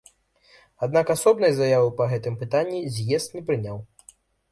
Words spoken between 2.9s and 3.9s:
з'езд не прыняў.